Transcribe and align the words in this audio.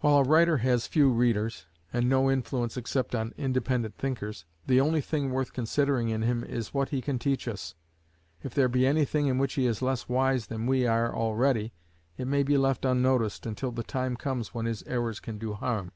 While 0.00 0.16
a 0.16 0.22
writer 0.24 0.56
has 0.56 0.88
few 0.88 1.08
readers, 1.12 1.66
and 1.92 2.08
no 2.08 2.28
influence 2.28 2.76
except 2.76 3.14
on 3.14 3.32
independent 3.36 3.96
thinkers, 3.96 4.44
the 4.66 4.80
only 4.80 5.00
thing 5.00 5.30
worth 5.30 5.52
considering 5.52 6.08
in 6.08 6.22
him 6.22 6.42
is 6.42 6.74
what 6.74 6.88
he 6.88 7.00
can 7.00 7.16
teach 7.16 7.46
us: 7.46 7.76
if 8.42 8.54
there 8.54 8.68
be 8.68 8.84
anything 8.84 9.28
in 9.28 9.38
which 9.38 9.54
he 9.54 9.66
is 9.66 9.80
less 9.80 10.08
wise 10.08 10.48
than 10.48 10.66
we 10.66 10.84
are 10.84 11.14
already, 11.14 11.72
it 12.16 12.26
may 12.26 12.42
be 12.42 12.58
left 12.58 12.84
unnoticed 12.84 13.46
until 13.46 13.70
the 13.70 13.84
time 13.84 14.16
comes 14.16 14.52
when 14.52 14.66
his 14.66 14.82
errors 14.82 15.20
can 15.20 15.38
do 15.38 15.52
harm. 15.52 15.92